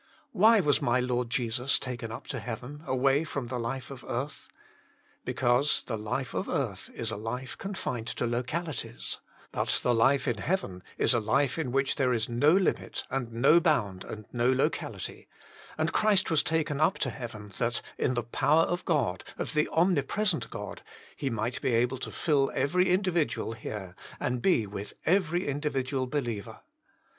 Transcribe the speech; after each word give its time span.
Why 0.31 0.59
was 0.61 0.81
my 0.81 0.99
Lord 0.99 1.29
Jesus 1.29 1.77
taken 1.77 2.11
up 2.11 2.25
to 2.29 2.39
heaven 2.39 2.81
away 2.87 3.23
from 3.23 3.49
the 3.49 3.59
life 3.59 3.91
of 3.91 4.03
earth? 4.07 4.47
Because 5.25 5.83
the 5.85 5.95
life 5.95 6.33
of 6.33 6.49
earth 6.49 6.89
is 6.95 7.11
a 7.11 7.17
life 7.17 7.55
confined 7.55 8.07
to 8.07 8.23
locali 8.25 8.81
ties, 8.81 9.19
but 9.51 9.79
the 9.83 9.93
life 9.93 10.27
in 10.27 10.39
heaven 10.39 10.81
is 10.97 11.13
a 11.13 11.19
life 11.19 11.59
in 11.59 11.71
which 11.71 11.97
there 11.97 12.13
is 12.13 12.27
no 12.27 12.49
limit 12.51 13.03
and 13.11 13.31
no 13.31 13.59
bound 13.59 14.03
and 14.03 14.25
no 14.33 14.51
locality, 14.51 15.27
and 15.77 15.93
Christ 15.93 16.31
was 16.31 16.41
taken 16.41 16.81
up 16.81 16.97
to 16.97 17.11
heaven, 17.11 17.53
that, 17.59 17.83
in 17.99 18.15
the 18.15 18.23
power 18.23 18.63
of 18.63 18.83
God, 18.85 19.23
of 19.37 19.53
the 19.53 19.69
omnipresent 19.69 20.49
God, 20.49 20.81
He 21.15 21.29
might 21.29 21.61
be 21.61 21.75
able 21.75 21.99
to 21.99 22.09
fill 22.09 22.49
every 22.55 22.89
individual 22.89 23.51
here 23.51 23.95
and 24.19 24.41
be 24.41 24.65
with 24.65 24.95
every 25.05 25.47
individual 25.47 26.07
be 26.07 26.21
liever. 26.21 26.61